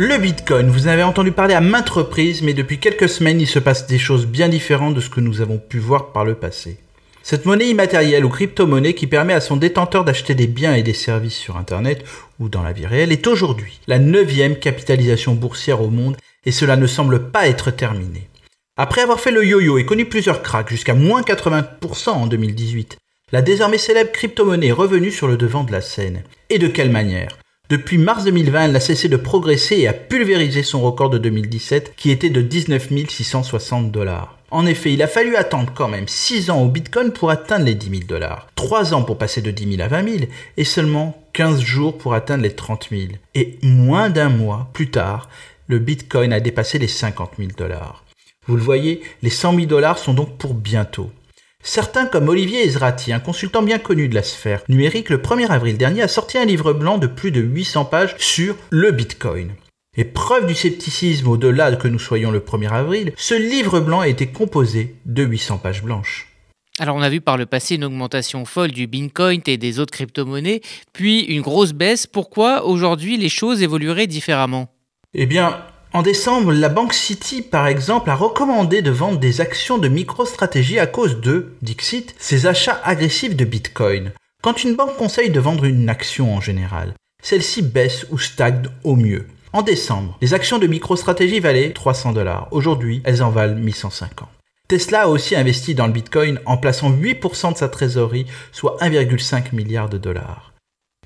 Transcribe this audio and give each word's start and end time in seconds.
Le 0.00 0.16
Bitcoin, 0.16 0.68
vous 0.68 0.86
en 0.86 0.90
avez 0.90 1.02
entendu 1.02 1.32
parler 1.32 1.54
à 1.54 1.60
maintes 1.60 1.88
reprises, 1.88 2.40
mais 2.42 2.54
depuis 2.54 2.78
quelques 2.78 3.08
semaines, 3.08 3.40
il 3.40 3.48
se 3.48 3.58
passe 3.58 3.88
des 3.88 3.98
choses 3.98 4.26
bien 4.26 4.48
différentes 4.48 4.94
de 4.94 5.00
ce 5.00 5.10
que 5.10 5.18
nous 5.18 5.40
avons 5.40 5.58
pu 5.58 5.80
voir 5.80 6.12
par 6.12 6.24
le 6.24 6.36
passé. 6.36 6.78
Cette 7.24 7.46
monnaie 7.46 7.68
immatérielle 7.70 8.24
ou 8.24 8.28
crypto-monnaie 8.28 8.94
qui 8.94 9.08
permet 9.08 9.32
à 9.32 9.40
son 9.40 9.56
détenteur 9.56 10.04
d'acheter 10.04 10.36
des 10.36 10.46
biens 10.46 10.74
et 10.74 10.84
des 10.84 10.92
services 10.92 11.34
sur 11.34 11.56
Internet 11.56 12.04
ou 12.38 12.48
dans 12.48 12.62
la 12.62 12.72
vie 12.72 12.86
réelle 12.86 13.10
est 13.10 13.26
aujourd'hui 13.26 13.80
la 13.88 13.98
neuvième 13.98 14.56
capitalisation 14.60 15.34
boursière 15.34 15.82
au 15.82 15.90
monde 15.90 16.16
et 16.46 16.52
cela 16.52 16.76
ne 16.76 16.86
semble 16.86 17.32
pas 17.32 17.48
être 17.48 17.72
terminé. 17.72 18.28
Après 18.76 19.00
avoir 19.00 19.18
fait 19.18 19.32
le 19.32 19.44
yo-yo 19.44 19.78
et 19.78 19.84
connu 19.84 20.04
plusieurs 20.04 20.42
cracks 20.42 20.70
jusqu'à 20.70 20.94
moins 20.94 21.22
80% 21.22 22.10
en 22.10 22.28
2018, 22.28 22.98
la 23.32 23.42
désormais 23.42 23.78
célèbre 23.78 24.12
crypto-monnaie 24.12 24.68
est 24.68 24.72
revenue 24.72 25.10
sur 25.10 25.26
le 25.26 25.36
devant 25.36 25.64
de 25.64 25.72
la 25.72 25.80
scène. 25.80 26.22
Et 26.50 26.60
de 26.60 26.68
quelle 26.68 26.92
manière? 26.92 27.36
Depuis 27.70 27.98
mars 27.98 28.24
2020, 28.24 28.64
elle 28.64 28.72
n'a 28.72 28.80
cessé 28.80 29.10
de 29.10 29.18
progresser 29.18 29.76
et 29.76 29.88
a 29.88 29.92
pulvérisé 29.92 30.62
son 30.62 30.80
record 30.80 31.10
de 31.10 31.18
2017 31.18 31.92
qui 31.96 32.10
était 32.10 32.30
de 32.30 32.40
19 32.40 32.88
660 33.08 33.90
dollars. 33.90 34.38
En 34.50 34.64
effet, 34.64 34.94
il 34.94 35.02
a 35.02 35.06
fallu 35.06 35.36
attendre 35.36 35.72
quand 35.74 35.88
même 35.88 36.08
6 36.08 36.48
ans 36.48 36.62
au 36.62 36.68
Bitcoin 36.68 37.12
pour 37.12 37.28
atteindre 37.28 37.66
les 37.66 37.74
10 37.74 37.90
000 37.90 38.02
dollars, 38.08 38.48
3 38.54 38.94
ans 38.94 39.02
pour 39.02 39.18
passer 39.18 39.42
de 39.42 39.50
10 39.50 39.76
000 39.76 39.82
à 39.82 39.88
20 39.88 40.18
000 40.18 40.30
et 40.56 40.64
seulement 40.64 41.22
15 41.34 41.60
jours 41.60 41.98
pour 41.98 42.14
atteindre 42.14 42.44
les 42.44 42.54
30 42.54 42.88
000. 42.90 43.02
Et 43.34 43.58
moins 43.62 44.08
d'un 44.08 44.30
mois 44.30 44.70
plus 44.72 44.90
tard, 44.90 45.28
le 45.66 45.78
Bitcoin 45.78 46.32
a 46.32 46.40
dépassé 46.40 46.78
les 46.78 46.88
50 46.88 47.32
000 47.36 47.50
dollars. 47.54 48.02
Vous 48.46 48.56
le 48.56 48.62
voyez, 48.62 49.02
les 49.20 49.28
100 49.28 49.54
000 49.54 49.66
dollars 49.66 49.98
sont 49.98 50.14
donc 50.14 50.38
pour 50.38 50.54
bientôt. 50.54 51.10
Certains, 51.62 52.06
comme 52.06 52.28
Olivier 52.28 52.64
Ezrati, 52.64 53.12
un 53.12 53.20
consultant 53.20 53.62
bien 53.62 53.78
connu 53.78 54.08
de 54.08 54.14
la 54.14 54.22
sphère 54.22 54.62
numérique, 54.68 55.10
le 55.10 55.18
1er 55.18 55.48
avril 55.48 55.76
dernier 55.76 56.02
a 56.02 56.08
sorti 56.08 56.38
un 56.38 56.44
livre 56.44 56.72
blanc 56.72 56.98
de 56.98 57.06
plus 57.06 57.30
de 57.30 57.40
800 57.40 57.84
pages 57.84 58.14
sur 58.18 58.56
le 58.70 58.90
Bitcoin. 58.90 59.52
Et 59.96 60.04
preuve 60.04 60.46
du 60.46 60.54
scepticisme 60.54 61.28
au-delà 61.28 61.74
que 61.76 61.88
nous 61.88 61.98
soyons 61.98 62.30
le 62.30 62.40
1er 62.40 62.70
avril, 62.70 63.12
ce 63.16 63.34
livre 63.34 63.80
blanc 63.80 64.00
a 64.00 64.08
été 64.08 64.28
composé 64.28 64.94
de 65.04 65.24
800 65.24 65.58
pages 65.58 65.82
blanches. 65.82 66.28
Alors 66.78 66.94
on 66.94 67.02
a 67.02 67.10
vu 67.10 67.20
par 67.20 67.36
le 67.36 67.46
passé 67.46 67.74
une 67.74 67.84
augmentation 67.84 68.44
folle 68.44 68.70
du 68.70 68.86
Bitcoin 68.86 69.40
et 69.46 69.56
des 69.56 69.80
autres 69.80 69.92
crypto-monnaies, 69.92 70.60
puis 70.92 71.22
une 71.22 71.42
grosse 71.42 71.72
baisse. 71.72 72.06
Pourquoi 72.06 72.64
aujourd'hui 72.64 73.16
les 73.16 73.28
choses 73.28 73.62
évolueraient 73.62 74.06
différemment? 74.06 74.68
Eh 75.12 75.26
bien, 75.26 75.60
en 75.94 76.02
décembre, 76.02 76.52
la 76.52 76.68
banque 76.68 76.92
City, 76.92 77.40
par 77.40 77.66
exemple, 77.66 78.10
a 78.10 78.14
recommandé 78.14 78.82
de 78.82 78.90
vendre 78.90 79.18
des 79.18 79.40
actions 79.40 79.78
de 79.78 79.88
MicroStrategy 79.88 80.78
à 80.78 80.86
cause 80.86 81.20
de, 81.20 81.54
Dixit, 81.62 82.14
ses 82.18 82.46
achats 82.46 82.80
agressifs 82.84 83.36
de 83.36 83.46
Bitcoin. 83.46 84.12
Quand 84.42 84.62
une 84.62 84.76
banque 84.76 84.96
conseille 84.96 85.30
de 85.30 85.40
vendre 85.40 85.64
une 85.64 85.88
action 85.88 86.34
en 86.34 86.42
général, 86.42 86.92
celle-ci 87.22 87.62
baisse 87.62 88.06
ou 88.10 88.18
stagne 88.18 88.68
au 88.84 88.96
mieux. 88.96 89.26
En 89.54 89.62
décembre, 89.62 90.18
les 90.20 90.34
actions 90.34 90.58
de 90.58 90.66
MicroStrategy 90.66 91.40
valaient 91.40 91.72
300 91.72 92.12
dollars. 92.12 92.48
Aujourd'hui, 92.50 93.00
elles 93.04 93.22
en 93.22 93.30
valent 93.30 93.56
1150. 93.56 94.28
Tesla 94.68 95.04
a 95.04 95.08
aussi 95.08 95.34
investi 95.34 95.74
dans 95.74 95.86
le 95.86 95.94
Bitcoin 95.94 96.38
en 96.44 96.58
plaçant 96.58 96.90
8% 96.90 97.54
de 97.54 97.56
sa 97.56 97.70
trésorerie, 97.70 98.26
soit 98.52 98.76
1,5 98.82 99.54
milliard 99.54 99.88
de 99.88 99.96
dollars. 99.96 100.52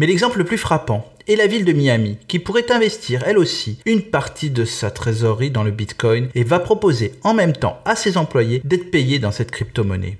Mais 0.00 0.06
l'exemple 0.06 0.38
le 0.38 0.44
plus 0.44 0.56
frappant 0.56 1.06
est 1.28 1.36
la 1.36 1.46
ville 1.46 1.66
de 1.66 1.74
Miami, 1.74 2.16
qui 2.26 2.38
pourrait 2.38 2.72
investir 2.72 3.22
elle 3.26 3.36
aussi 3.36 3.80
une 3.84 4.00
partie 4.00 4.48
de 4.48 4.64
sa 4.64 4.90
trésorerie 4.90 5.50
dans 5.50 5.62
le 5.62 5.72
Bitcoin 5.72 6.30
et 6.34 6.42
va 6.42 6.58
proposer 6.58 7.16
en 7.22 7.34
même 7.34 7.52
temps 7.52 7.82
à 7.84 7.96
ses 7.96 8.16
employés 8.16 8.62
d'être 8.64 8.90
payés 8.90 9.18
dans 9.18 9.30
cette 9.30 9.50
crypto-monnaie. 9.50 10.16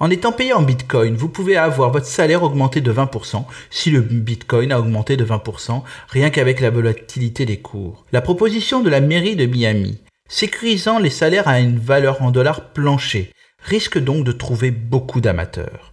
En 0.00 0.08
étant 0.08 0.32
payé 0.32 0.54
en 0.54 0.62
Bitcoin, 0.62 1.14
vous 1.14 1.28
pouvez 1.28 1.58
avoir 1.58 1.92
votre 1.92 2.06
salaire 2.06 2.42
augmenté 2.42 2.80
de 2.80 2.90
20% 2.90 3.44
si 3.68 3.90
le 3.90 4.00
Bitcoin 4.00 4.72
a 4.72 4.80
augmenté 4.80 5.18
de 5.18 5.26
20% 5.26 5.82
rien 6.08 6.30
qu'avec 6.30 6.60
la 6.60 6.70
volatilité 6.70 7.44
des 7.44 7.58
cours. 7.58 8.06
La 8.12 8.22
proposition 8.22 8.80
de 8.80 8.88
la 8.88 9.02
mairie 9.02 9.36
de 9.36 9.44
Miami, 9.44 9.98
sécurisant 10.30 10.98
les 10.98 11.10
salaires 11.10 11.48
à 11.48 11.60
une 11.60 11.78
valeur 11.78 12.22
en 12.22 12.30
dollars 12.30 12.70
plancher, 12.70 13.30
risque 13.62 13.98
donc 13.98 14.24
de 14.24 14.32
trouver 14.32 14.70
beaucoup 14.70 15.20
d'amateurs. 15.20 15.92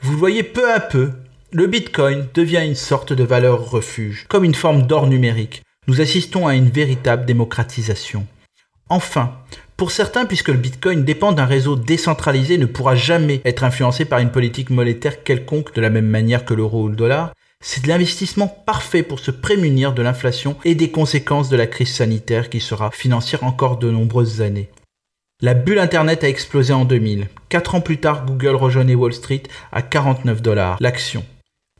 Vous 0.00 0.16
voyez 0.16 0.42
peu 0.42 0.72
à 0.72 0.80
peu 0.80 1.10
le 1.52 1.66
Bitcoin 1.66 2.28
devient 2.32 2.62
une 2.64 2.76
sorte 2.76 3.12
de 3.12 3.24
valeur 3.24 3.70
refuge, 3.70 4.26
comme 4.28 4.44
une 4.44 4.54
forme 4.54 4.86
d'or 4.86 5.08
numérique. 5.08 5.62
Nous 5.88 6.00
assistons 6.00 6.46
à 6.46 6.54
une 6.54 6.70
véritable 6.70 7.26
démocratisation. 7.26 8.26
Enfin, 8.88 9.34
pour 9.76 9.90
certains, 9.90 10.26
puisque 10.26 10.50
le 10.50 10.58
Bitcoin 10.58 11.04
dépend 11.04 11.32
d'un 11.32 11.46
réseau 11.46 11.74
décentralisé, 11.74 12.56
ne 12.56 12.66
pourra 12.66 12.94
jamais 12.94 13.40
être 13.44 13.64
influencé 13.64 14.04
par 14.04 14.20
une 14.20 14.30
politique 14.30 14.70
monétaire 14.70 15.24
quelconque 15.24 15.74
de 15.74 15.80
la 15.80 15.90
même 15.90 16.06
manière 16.06 16.44
que 16.44 16.54
l'euro 16.54 16.84
ou 16.84 16.88
le 16.88 16.96
dollar, 16.96 17.32
c'est 17.60 17.86
l'investissement 17.86 18.46
parfait 18.46 19.02
pour 19.02 19.18
se 19.18 19.32
prémunir 19.32 19.92
de 19.92 20.02
l'inflation 20.02 20.56
et 20.64 20.76
des 20.76 20.90
conséquences 20.90 21.48
de 21.48 21.56
la 21.56 21.66
crise 21.66 21.92
sanitaire 21.92 22.48
qui 22.48 22.60
sera 22.60 22.90
financière 22.92 23.42
encore 23.42 23.78
de 23.78 23.90
nombreuses 23.90 24.40
années. 24.40 24.70
La 25.42 25.54
bulle 25.54 25.78
Internet 25.78 26.22
a 26.22 26.28
explosé 26.28 26.72
en 26.72 26.84
2000. 26.84 27.26
Quatre 27.48 27.74
ans 27.74 27.80
plus 27.80 27.98
tard, 27.98 28.24
Google 28.24 28.54
rejoignait 28.54 28.94
Wall 28.94 29.14
Street 29.14 29.42
à 29.72 29.82
49 29.82 30.42
dollars 30.42 30.76
l'action. 30.80 31.24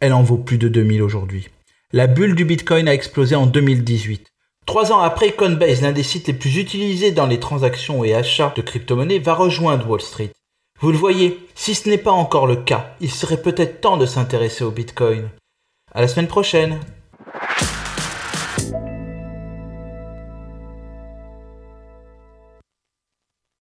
Elle 0.01 0.15
en 0.15 0.23
vaut 0.23 0.39
plus 0.39 0.57
de 0.57 0.69
2000 0.69 1.03
aujourd'hui. 1.03 1.49
La 1.93 2.07
bulle 2.07 2.35
du 2.35 2.45
Bitcoin 2.45 2.89
a 2.89 2.95
explosé 2.95 3.37
en 3.37 3.47
2018. 3.47 4.27
Trois 4.65 4.93
ans 4.93 5.01
après, 5.01 5.33
Coinbase, 5.33 5.83
l'un 5.83 5.93
des 5.93 6.03
sites 6.03 6.29
les 6.29 6.33
plus 6.33 6.57
utilisés 6.57 7.11
dans 7.11 7.27
les 7.27 7.41
transactions 7.41 8.03
et 8.03 8.15
achats 8.15 8.53
de 8.57 8.63
crypto-monnaies, 8.63 9.19
va 9.19 9.35
rejoindre 9.35 9.89
Wall 9.89 10.01
Street. 10.01 10.31
Vous 10.81 10.93
le 10.93 10.97
voyez, 10.97 11.39
si 11.55 11.75
ce 11.75 11.89
n'est 11.89 11.99
pas 11.99 12.13
encore 12.13 12.47
le 12.47 12.57
cas, 12.57 12.95
il 13.01 13.11
serait 13.11 13.43
peut-être 13.43 13.83
temps 13.83 13.99
de 13.99 14.07
s'intéresser 14.07 14.65
au 14.65 14.71
Bitcoin. 14.71 15.29
À 15.93 16.01
la 16.01 16.09
semaine 16.09 16.29
prochaine! 16.29 16.81